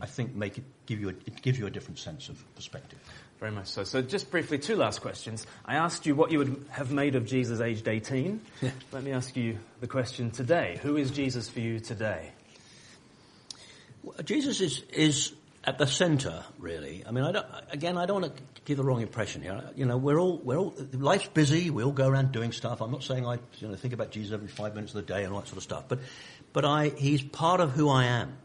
[0.00, 2.98] I think make it give you a, it gives you a different sense of perspective.
[3.38, 3.84] Very much so.
[3.84, 5.46] So just briefly, two last questions.
[5.64, 8.40] I asked you what you would have made of Jesus aged 18.
[8.60, 8.70] Yeah.
[8.92, 10.78] Let me ask you the question today.
[10.82, 12.32] Who is Jesus for you today?
[14.02, 15.32] Well, Jesus is, is
[15.64, 17.02] at the centre, really.
[17.06, 19.62] I mean, I don't, again, I don't want to give the wrong impression here.
[19.74, 21.70] You know, we're all, we're all, life's busy.
[21.70, 22.80] We all go around doing stuff.
[22.80, 25.24] I'm not saying I, you know, think about Jesus every five minutes of the day
[25.24, 25.84] and all that sort of stuff.
[25.88, 26.00] But,
[26.52, 28.36] but I, he's part of who I am.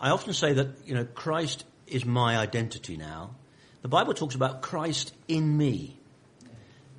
[0.00, 3.34] I often say that, you know, Christ is my identity now.
[3.82, 5.98] The Bible talks about Christ in me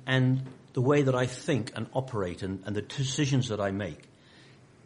[0.06, 4.08] and the way that I think and operate and, and the decisions that I make.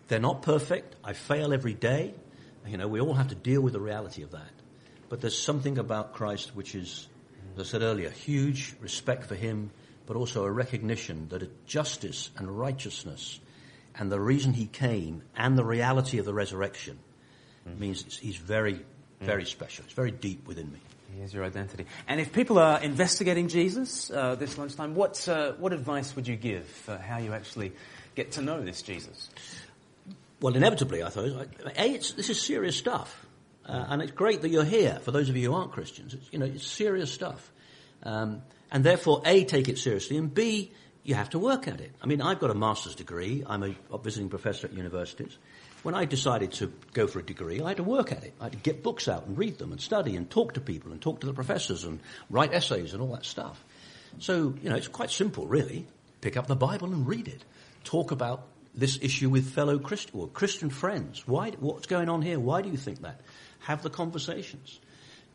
[0.09, 0.97] They're not perfect.
[1.05, 2.15] I fail every day.
[2.67, 4.51] You know, we all have to deal with the reality of that.
[5.09, 7.07] But there's something about Christ which is,
[7.55, 9.71] as I said earlier, huge respect for him,
[10.07, 13.41] but also a recognition that justice and righteousness
[13.95, 16.99] and the reason he came and the reality of the resurrection
[17.67, 17.79] mm.
[17.79, 18.85] means he's very,
[19.21, 19.49] very mm.
[19.49, 19.85] special.
[19.85, 20.79] It's very deep within me.
[21.17, 21.87] Here's your identity.
[22.07, 26.37] And if people are investigating Jesus uh, this lunchtime, what, uh, what advice would you
[26.37, 27.73] give for how you actually
[28.15, 29.31] get to know this Jesus?
[30.41, 33.25] Well, inevitably, I thought, A, this is serious stuff.
[33.65, 36.15] Uh, and it's great that you're here, for those of you who aren't Christians.
[36.15, 37.51] It's, you know, it's serious stuff.
[38.03, 40.71] Um, and therefore, A, take it seriously, and B,
[41.03, 41.93] you have to work at it.
[42.03, 43.45] I mean, I've got a master's degree.
[43.47, 45.39] I'm a visiting professor at universities.
[45.87, 48.35] When I decided to go for a degree, I had to work at it.
[48.41, 50.91] I had to get books out and read them and study and talk to people
[50.91, 53.65] and talk to the professors and write essays and all that stuff.
[54.19, 55.87] So, you know, it's quite simple, really.
[56.23, 57.45] Pick up the Bible and read it.
[57.85, 61.23] Talk about this issue with fellow Christian, Christian friends.
[61.25, 62.41] Why, what's going on here?
[62.41, 63.21] Why do you think that?
[63.61, 64.81] Have the conversations.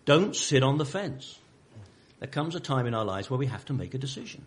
[0.04, 1.40] Don't sit on the fence.
[2.20, 4.44] There comes a time in our lives where we have to make a decision.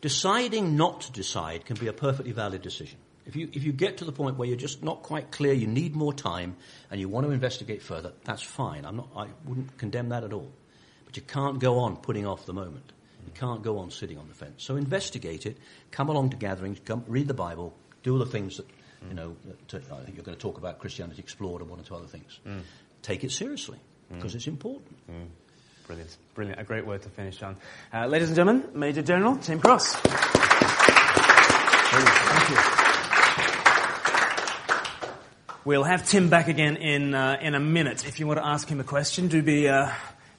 [0.00, 2.96] Deciding not to decide can be a perfectly valid decision.
[3.26, 5.66] If you, if you get to the point where you're just not quite clear, you
[5.66, 6.56] need more time,
[6.90, 8.84] and you want to investigate further, that's fine.
[8.84, 10.52] I'm not, I wouldn't condemn that at all.
[11.04, 12.92] But you can't go on putting off the moment.
[13.24, 14.62] You can't go on sitting on the fence.
[14.62, 15.58] So investigate it,
[15.90, 18.66] come along to gatherings, come, read the Bible, do all the things that,
[19.08, 19.36] you know,
[19.68, 22.38] that, uh, you're going to talk about Christianity Explored and one or two other things.
[22.46, 22.60] Mm.
[23.02, 24.36] Take it seriously, because mm.
[24.36, 24.96] it's important.
[25.10, 25.26] Mm.
[25.86, 26.16] Brilliant.
[26.34, 26.60] Brilliant.
[26.60, 27.56] A great word to finish on.
[27.92, 29.96] Uh, ladies and gentlemen, Major General Tim Cross.
[31.96, 32.85] Thank you.
[35.66, 38.06] We'll have Tim back again in, uh, in a minute.
[38.06, 39.90] If you want to ask him a question, do be uh,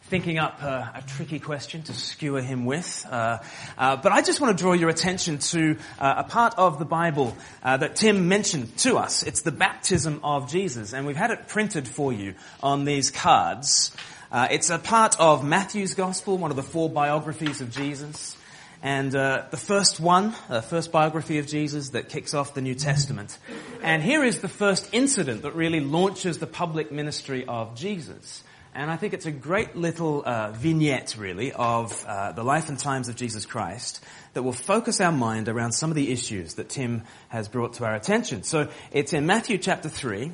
[0.04, 3.06] thinking up a, a, tricky question to skewer him with.
[3.12, 3.40] Uh,
[3.78, 6.86] uh, but I just want to draw your attention to uh, a part of the
[6.86, 9.24] Bible uh, that Tim mentioned to us.
[9.24, 13.94] It's the baptism of Jesus, and we've had it printed for you on these cards.
[14.32, 18.37] Uh, it's a part of Matthew's Gospel, one of the four biographies of Jesus.
[18.84, 22.76] And uh, the first one, the first biography of Jesus that kicks off the New
[22.76, 23.38] Testament.
[23.82, 28.44] And here is the first incident that really launches the public ministry of Jesus.
[28.76, 32.78] And I think it's a great little uh, vignette, really, of uh, the life and
[32.78, 36.70] times of Jesus Christ that will focus our mind around some of the issues that
[36.70, 38.44] Tim has brought to our attention.
[38.44, 40.32] So it's in Matthew chapter 3.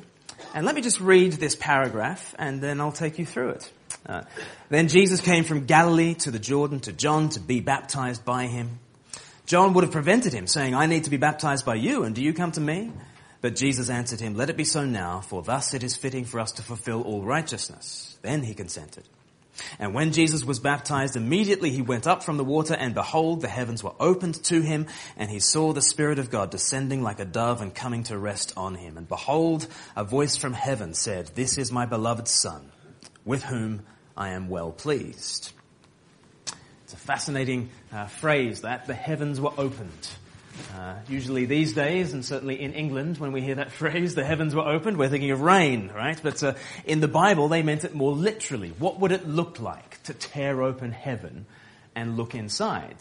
[0.54, 3.72] And let me just read this paragraph and then I'll take you through it.
[4.06, 4.22] Uh,
[4.68, 8.78] then Jesus came from Galilee to the Jordan to John to be baptized by him.
[9.46, 12.22] John would have prevented him, saying, I need to be baptized by you, and do
[12.22, 12.92] you come to me?
[13.42, 16.40] But Jesus answered him, Let it be so now, for thus it is fitting for
[16.40, 18.16] us to fulfill all righteousness.
[18.22, 19.04] Then he consented.
[19.78, 23.48] And when Jesus was baptized, immediately he went up from the water, and behold, the
[23.48, 27.24] heavens were opened to him, and he saw the Spirit of God descending like a
[27.24, 28.96] dove and coming to rest on him.
[28.96, 32.70] And behold, a voice from heaven said, This is my beloved Son,
[33.24, 33.82] with whom
[34.16, 35.52] I am well pleased.
[36.84, 40.08] It's a fascinating uh, phrase that the heavens were opened.
[40.76, 44.54] Uh, usually these days, and certainly in England, when we hear that phrase, the heavens
[44.54, 46.18] were opened, we're thinking of rain, right?
[46.22, 48.72] But uh, in the Bible, they meant it more literally.
[48.78, 51.46] What would it look like to tear open heaven
[51.94, 52.96] and look inside?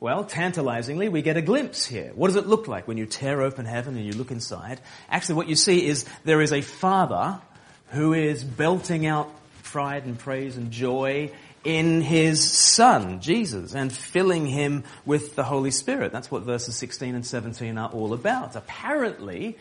[0.00, 2.12] Well, tantalizingly, we get a glimpse here.
[2.14, 4.80] What does it look like when you tear open heaven and you look inside?
[5.10, 7.40] Actually, what you see is there is a father
[7.88, 9.28] who is belting out
[9.70, 11.30] pride and praise and joy
[11.64, 16.12] in his son, Jesus, and filling him with the Holy Spirit.
[16.12, 18.56] That's what verses 16 and 17 are all about.
[18.56, 19.58] Apparently,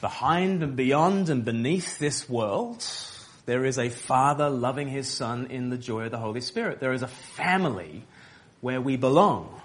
[0.00, 2.84] behind and beyond and beneath this world,
[3.46, 6.80] there is a father loving his son in the joy of the Holy Spirit.
[6.80, 8.02] There is a family
[8.60, 9.60] where we belong.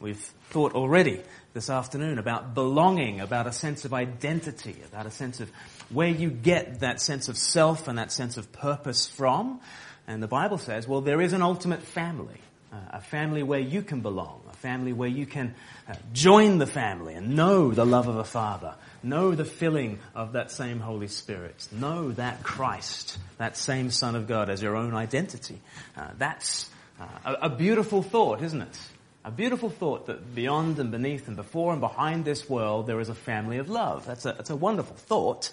[0.00, 0.16] We've
[0.48, 1.20] thought already
[1.52, 5.50] this afternoon about belonging, about a sense of identity, about a sense of
[5.90, 9.60] where you get that sense of self and that sense of purpose from.
[10.06, 12.40] And the Bible says, well, there is an ultimate family,
[12.72, 15.54] uh, a family where you can belong, a family where you can
[15.86, 20.32] uh, join the family and know the love of a father, know the filling of
[20.32, 24.94] that same Holy Spirit, know that Christ, that same Son of God as your own
[24.94, 25.60] identity.
[25.94, 28.78] Uh, that's uh, a, a beautiful thought, isn't it?
[29.22, 33.10] A beautiful thought that beyond and beneath and before and behind this world there is
[33.10, 34.06] a family of love.
[34.06, 35.50] That's a, that's a wonderful thought.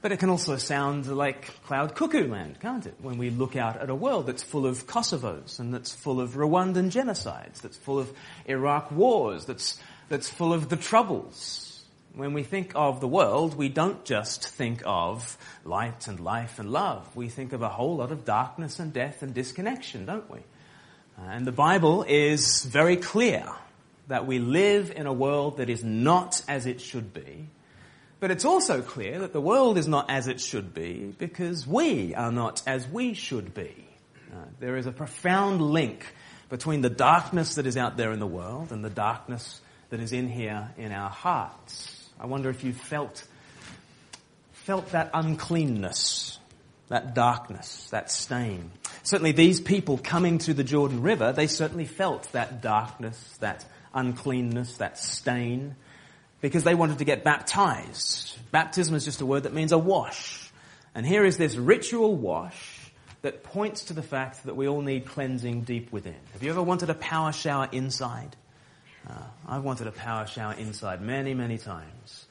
[0.00, 2.94] But it can also sound like cloud cuckoo land, can't it?
[3.02, 6.30] When we look out at a world that's full of Kosovos and that's full of
[6.30, 8.10] Rwandan genocides, that's full of
[8.46, 9.78] Iraq wars, that's,
[10.08, 11.84] that's full of the troubles.
[12.14, 16.70] When we think of the world, we don't just think of light and life and
[16.70, 17.14] love.
[17.14, 20.38] We think of a whole lot of darkness and death and disconnection, don't we?
[21.28, 23.44] And the Bible is very clear
[24.08, 27.46] that we live in a world that is not as it should be.
[28.18, 32.14] But it's also clear that the world is not as it should be because we
[32.14, 33.86] are not as we should be.
[34.32, 36.04] Uh, there is a profound link
[36.48, 40.12] between the darkness that is out there in the world and the darkness that is
[40.12, 42.08] in here in our hearts.
[42.18, 43.24] I wonder if you felt
[44.52, 46.38] felt that uncleanness
[46.90, 48.70] that darkness, that stain.
[49.02, 54.76] Certainly these people coming to the Jordan River, they certainly felt that darkness, that uncleanness,
[54.76, 55.74] that stain,
[56.40, 58.38] because they wanted to get baptized.
[58.50, 60.50] Baptism is just a word that means a wash.
[60.94, 65.06] And here is this ritual wash that points to the fact that we all need
[65.06, 66.16] cleansing deep within.
[66.32, 68.34] Have you ever wanted a power shower inside?
[69.08, 69.14] Uh,
[69.46, 72.26] I've wanted a power shower inside many, many times.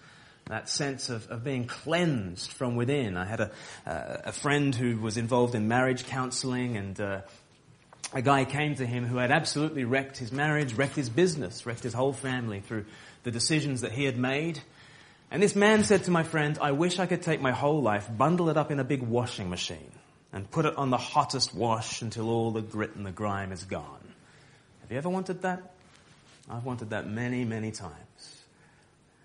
[0.49, 3.15] That sense of, of being cleansed from within.
[3.15, 3.51] I had a,
[3.85, 7.21] uh, a friend who was involved in marriage counseling and uh,
[8.13, 11.83] a guy came to him who had absolutely wrecked his marriage, wrecked his business, wrecked
[11.83, 12.85] his whole family through
[13.23, 14.59] the decisions that he had made.
[15.29, 18.09] And this man said to my friend, I wish I could take my whole life,
[18.17, 19.91] bundle it up in a big washing machine,
[20.33, 23.63] and put it on the hottest wash until all the grit and the grime is
[23.65, 24.13] gone.
[24.81, 25.73] Have you ever wanted that?
[26.49, 28.41] I've wanted that many, many times.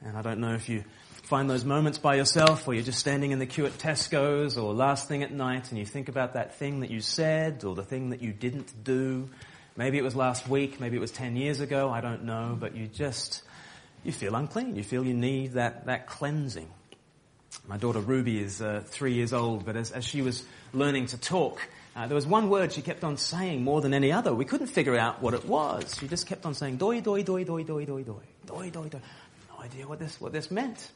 [0.05, 0.85] And I don't know if you
[1.25, 4.75] find those moments by yourself or you're just standing in the queue at Tesco's or
[4.75, 7.83] last thing at night and you think about that thing that you said or the
[7.83, 9.31] thing that you didn't do.
[9.75, 12.77] Maybe it was last week, maybe it was 10 years ago, I don't know, but
[12.77, 13.43] you just,
[14.05, 14.77] you feel unclean.
[14.77, 16.69] You feel you need that, that cleansing.
[17.67, 21.19] My daughter Ruby is uh, three years old, but as, as she was learning to
[21.19, 24.35] talk, uh, there was one word she kept on saying more than any other.
[24.35, 25.97] We couldn't figure out what it was.
[25.99, 29.01] She just kept on saying doi doi doi doi doi doi doi doi doi doi.
[29.49, 30.91] No idea what this what this meant.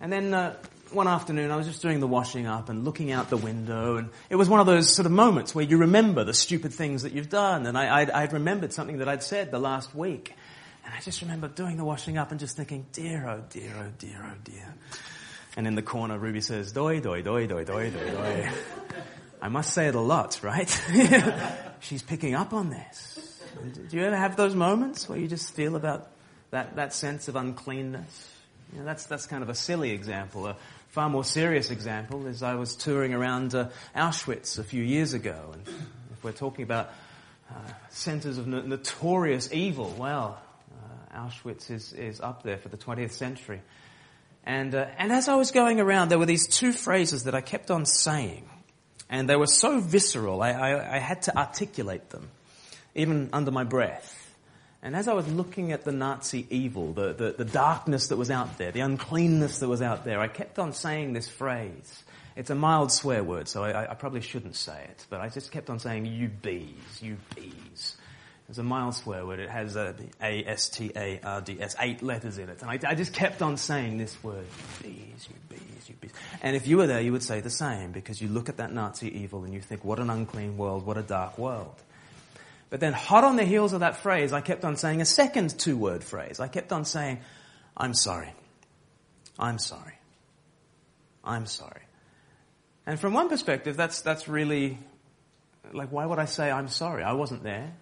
[0.00, 0.54] And then uh,
[0.90, 4.10] one afternoon, I was just doing the washing up and looking out the window, and
[4.30, 7.12] it was one of those sort of moments where you remember the stupid things that
[7.12, 7.66] you've done.
[7.66, 10.34] And I, I'd, I'd remembered something that I'd said the last week,
[10.84, 13.92] and I just remember doing the washing up and just thinking, dear, oh dear, oh
[13.98, 14.74] dear, oh dear.
[15.56, 18.50] And in the corner, Ruby says, doi, doi, doi, doi, doi, doi.
[19.40, 20.68] I must say it a lot, right?
[21.80, 23.42] She's picking up on this.
[23.88, 26.10] Do you ever have those moments where you just feel about
[26.50, 28.35] that, that sense of uncleanness?
[28.72, 30.46] You know, that's, that's kind of a silly example.
[30.46, 30.56] A
[30.88, 35.50] far more serious example is I was touring around uh, Auschwitz a few years ago.
[35.52, 35.62] And
[36.12, 36.90] if we're talking about
[37.50, 37.54] uh,
[37.90, 40.40] centers of no- notorious evil, well,
[40.72, 43.60] uh, Auschwitz is, is up there for the 20th century.
[44.44, 47.40] And, uh, and as I was going around, there were these two phrases that I
[47.40, 48.48] kept on saying.
[49.08, 52.28] And they were so visceral, I, I, I had to articulate them,
[52.94, 54.25] even under my breath.
[54.82, 58.30] And as I was looking at the Nazi evil, the, the, the, darkness that was
[58.30, 62.04] out there, the uncleanness that was out there, I kept on saying this phrase.
[62.36, 65.50] It's a mild swear word, so I, I probably shouldn't say it, but I just
[65.50, 67.96] kept on saying, you bees, you bees.
[68.48, 69.40] It's a mild swear word.
[69.40, 72.62] It has a A-S-T-A-R-D-S, eight letters in it.
[72.62, 74.46] And I, I just kept on saying this word,
[74.82, 76.12] bees, you bees, you bees.
[76.42, 78.72] And if you were there, you would say the same, because you look at that
[78.72, 81.74] Nazi evil and you think, what an unclean world, what a dark world.
[82.68, 85.58] But then hot on the heels of that phrase, I kept on saying a second
[85.58, 86.40] two word phrase.
[86.40, 87.20] I kept on saying,
[87.76, 88.32] I'm sorry.
[89.38, 89.94] I'm sorry.
[91.22, 91.82] I'm sorry.
[92.86, 94.78] And from one perspective, that's, that's really,
[95.72, 97.02] like, why would I say I'm sorry?
[97.02, 97.72] I wasn't there.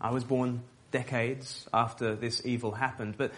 [0.00, 3.14] I was born decades after this evil happened.
[3.16, 3.32] But,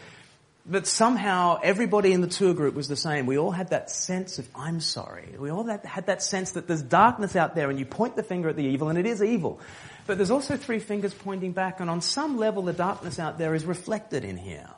[0.66, 3.26] but somehow everybody in the tour group was the same.
[3.26, 5.34] We all had that sense of, I'm sorry.
[5.38, 8.22] We all had, had that sense that there's darkness out there and you point the
[8.22, 9.60] finger at the evil and it is evil.
[10.06, 13.54] But there's also three fingers pointing back, and on some level, the darkness out there
[13.54, 14.68] is reflected in here.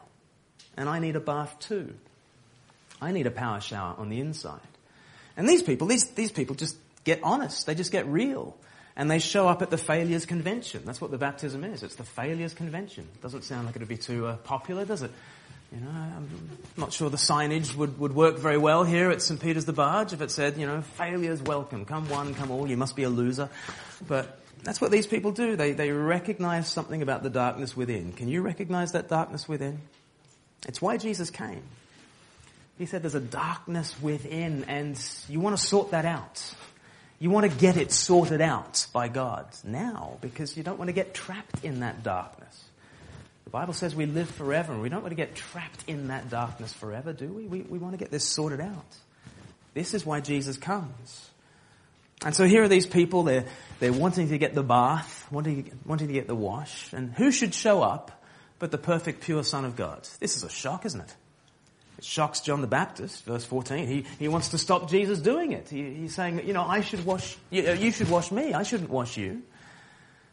[0.76, 1.94] And I need a bath too.
[3.00, 4.60] I need a power shower on the inside.
[5.36, 7.66] And these people, these, these people just get honest.
[7.66, 8.56] They just get real.
[8.96, 10.82] And they show up at the failures convention.
[10.84, 11.82] That's what the baptism is.
[11.82, 13.08] It's the failures convention.
[13.22, 15.10] Doesn't sound like it would be too uh, popular, does it?
[15.72, 16.28] You know, I'm
[16.76, 19.40] not sure the signage would, would work very well here at St.
[19.40, 21.84] Peter's the Barge if it said, you know, failures welcome.
[21.84, 22.68] Come one, come all.
[22.68, 23.48] You must be a loser.
[24.06, 25.56] But that's what these people do.
[25.56, 28.12] They, they recognize something about the darkness within.
[28.12, 29.80] Can you recognize that darkness within?
[30.66, 31.62] It's why Jesus came.
[32.78, 36.54] He said there's a darkness within and you want to sort that out.
[37.20, 40.92] You want to get it sorted out by God now because you don't want to
[40.92, 42.64] get trapped in that darkness.
[43.44, 46.28] The Bible says we live forever and we don't want to get trapped in that
[46.30, 47.46] darkness forever, do we?
[47.46, 48.96] We, we want to get this sorted out.
[49.74, 51.30] This is why Jesus comes.
[52.24, 53.44] And so here are these people, they're,
[53.80, 57.54] they're wanting to get the bath, wanting, wanting to get the wash, and who should
[57.54, 58.24] show up
[58.58, 60.08] but the perfect pure Son of God?
[60.20, 61.14] This is a shock, isn't it?
[61.98, 63.86] It shocks John the Baptist, verse 14.
[63.86, 65.68] He, he wants to stop Jesus doing it.
[65.68, 68.62] He, he's saying, you know, I should wash, you, uh, you should wash me, I
[68.62, 69.42] shouldn't wash you.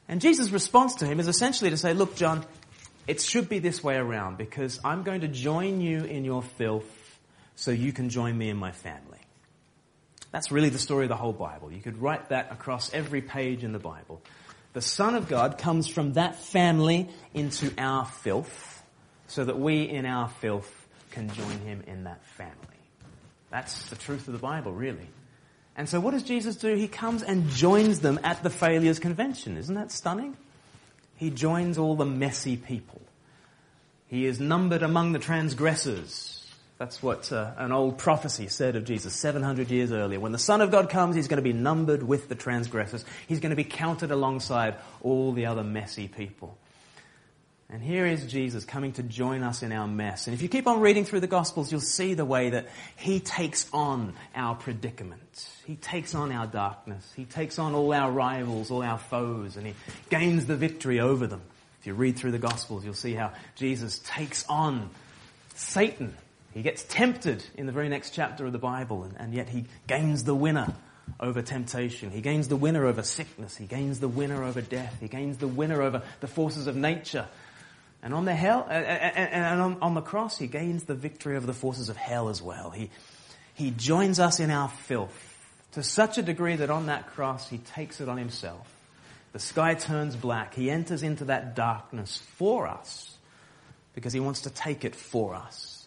[0.08, 2.46] And Jesus' response to him is essentially to say, look, John,
[3.08, 7.20] it should be this way around because I'm going to join you in your filth
[7.56, 9.21] so you can join me in my family.
[10.32, 11.72] That's really the story of the whole Bible.
[11.72, 14.22] You could write that across every page in the Bible.
[14.74, 18.84] The Son of God comes from that family into our filth
[19.28, 22.56] so that we in our filth can join him in that family.
[23.50, 25.10] That's the truth of the Bible, really.
[25.76, 26.76] And so what does Jesus do?
[26.76, 29.58] He comes and joins them at the failures convention.
[29.58, 30.38] Isn't that stunning?
[31.18, 33.02] He joins all the messy people.
[34.08, 36.41] He is numbered among the transgressors.
[36.82, 40.20] That's what uh, an old prophecy said of Jesus 700 years earlier.
[40.20, 43.06] When the Son of God comes, he's going to be numbered with the transgressors.
[43.28, 46.58] He's going to be counted alongside all the other messy people.
[47.70, 50.26] And here is Jesus coming to join us in our mess.
[50.26, 53.20] And if you keep on reading through the Gospels, you'll see the way that He
[53.20, 55.48] takes on our predicament.
[55.68, 57.08] He takes on our darkness.
[57.16, 59.76] He takes on all our rivals, all our foes, and He
[60.10, 61.44] gains the victory over them.
[61.80, 64.90] If you read through the Gospels, you'll see how Jesus takes on
[65.54, 66.16] Satan.
[66.54, 69.66] He gets tempted in the very next chapter of the Bible, and, and yet He
[69.88, 70.74] gains the winner
[71.20, 72.12] over temptation.
[72.12, 73.56] He gains the winner over sickness.
[73.56, 74.98] He gains the winner over death.
[75.00, 77.28] He gains the winner over the forces of nature.
[78.04, 81.54] And on the hell, and on, on the cross, he gains the victory over the
[81.54, 82.72] forces of hell as well.
[82.72, 82.90] He,
[83.54, 85.38] he joins us in our filth
[85.74, 88.68] to such a degree that on that cross, he takes it on himself.
[89.34, 90.56] The sky turns black.
[90.56, 93.16] He enters into that darkness for us
[93.94, 95.81] because he wants to take it for us.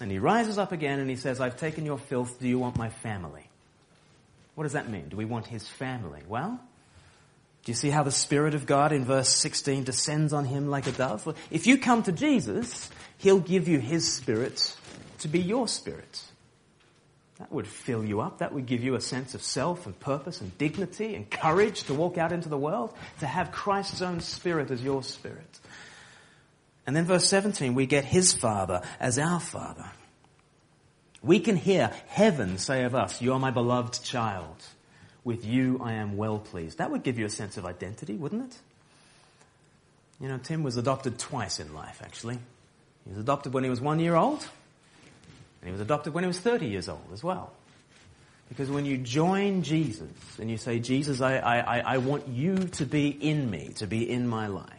[0.00, 2.40] And he rises up again and he says, I've taken your filth.
[2.40, 3.48] Do you want my family?
[4.54, 5.08] What does that mean?
[5.08, 6.20] Do we want his family?
[6.28, 6.60] Well,
[7.64, 10.86] do you see how the Spirit of God in verse 16 descends on him like
[10.86, 11.36] a dove?
[11.50, 14.76] If you come to Jesus, he'll give you his Spirit
[15.20, 16.22] to be your Spirit.
[17.38, 18.38] That would fill you up.
[18.38, 21.94] That would give you a sense of self and purpose and dignity and courage to
[21.94, 25.58] walk out into the world, to have Christ's own Spirit as your Spirit.
[26.86, 29.86] And then verse 17, we get his Father as our Father.
[31.22, 34.62] We can hear heaven say of us, you are my beloved child.
[35.24, 36.78] With you I am well pleased.
[36.78, 38.58] That would give you a sense of identity, wouldn't it?
[40.20, 42.38] You know, Tim was adopted twice in life, actually.
[43.04, 46.28] He was adopted when he was one year old, and he was adopted when he
[46.28, 47.52] was 30 years old as well.
[48.48, 50.08] Because when you join Jesus
[50.38, 54.08] and you say, Jesus, I, I, I want you to be in me, to be
[54.08, 54.73] in my life,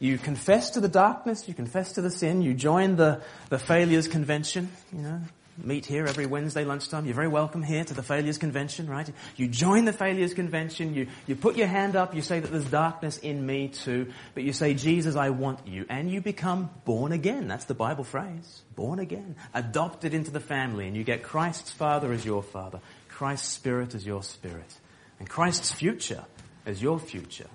[0.00, 4.08] you confess to the darkness, you confess to the sin, you join the, the failures
[4.08, 5.20] convention, you know,
[5.62, 7.04] meet here every Wednesday lunchtime.
[7.04, 9.08] You're very welcome here to the Failures Convention, right?
[9.36, 12.64] You join the Failures Convention, you, you put your hand up, you say that there's
[12.64, 17.12] darkness in me too, but you say, Jesus, I want you, and you become born
[17.12, 17.46] again.
[17.48, 18.62] That's the Bible phrase.
[18.74, 19.36] Born again.
[19.52, 24.04] Adopted into the family, and you get Christ's Father as your Father, Christ's Spirit as
[24.04, 24.78] your Spirit,
[25.20, 26.24] and Christ's future
[26.66, 27.46] as your future.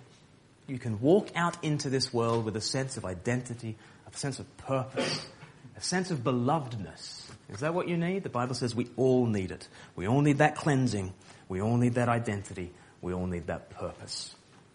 [0.70, 3.78] You can walk out into this world with a sense of identity,
[4.12, 5.28] a sense of purpose,
[5.76, 8.24] a sense of belovedness is that what you need?
[8.24, 9.68] The Bible says we all need it.
[9.96, 11.14] We all need that cleansing.
[11.48, 12.72] We all need that identity.
[13.02, 14.36] We all need that purpose.